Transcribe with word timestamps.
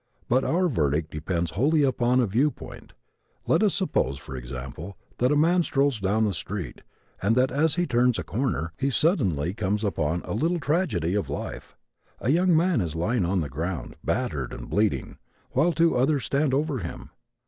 But 0.27 0.43
our 0.43 0.67
verdict 0.67 1.11
depends 1.11 1.51
wholly 1.51 1.83
upon 1.83 2.19
a 2.19 2.25
viewpoint. 2.25 2.93
Let 3.45 3.61
us 3.61 3.75
suppose, 3.75 4.17
for 4.17 4.35
example, 4.35 4.97
that 5.19 5.31
a 5.31 5.35
man 5.35 5.61
strolls 5.61 5.99
down 5.99 6.25
the 6.25 6.33
street 6.33 6.81
and 7.21 7.35
that, 7.35 7.51
as 7.51 7.75
he 7.75 7.85
turns 7.85 8.17
a 8.17 8.23
corner, 8.23 8.73
he 8.79 8.89
suddenly 8.89 9.53
comes 9.53 9.83
upon 9.85 10.23
a 10.23 10.33
little 10.33 10.59
tragedy 10.59 11.13
of 11.13 11.29
life. 11.29 11.77
A 12.19 12.31
young 12.31 12.57
man 12.57 12.81
is 12.81 12.95
lying 12.95 13.25
on 13.25 13.41
the 13.41 13.47
ground, 13.49 13.93
battered 14.03 14.53
and 14.53 14.67
bleeding, 14.67 15.19
while 15.51 15.71
two 15.71 15.95
others 15.95 16.25
stand 16.25 16.51
over 16.51 16.79
him. 16.79 17.11